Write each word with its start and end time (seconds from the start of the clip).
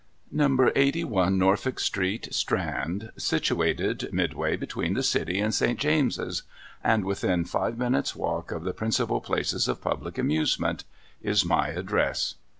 Number 0.31 0.71
Eighty 0.75 1.03
one 1.03 1.37
Norfolk 1.37 1.79
Street, 1.79 2.27
Strand— 2.31 3.11
situated 3.29 4.09
midway 4.11 4.55
between 4.55 4.95
the 4.95 5.03
City 5.03 5.39
and 5.39 5.53
St. 5.53 5.77
James's, 5.79 6.41
and 6.83 7.05
within 7.05 7.45
five 7.45 7.77
minutes' 7.77 8.15
walk 8.15 8.51
of 8.51 8.63
the 8.63 8.73
principal 8.73 9.21
places 9.21 9.67
of 9.67 9.79
public 9.79 10.17
amusement— 10.17 10.85
is 11.31 11.45
my 11.45 11.67
address. 11.67 12.33